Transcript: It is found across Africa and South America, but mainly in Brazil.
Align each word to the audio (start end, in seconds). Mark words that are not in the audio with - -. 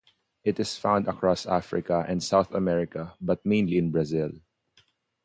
It 0.43 0.59
is 0.59 0.79
found 0.79 1.07
across 1.07 1.45
Africa 1.45 2.03
and 2.07 2.23
South 2.23 2.55
America, 2.55 3.13
but 3.21 3.45
mainly 3.45 3.77
in 3.77 3.91
Brazil. 3.91 4.31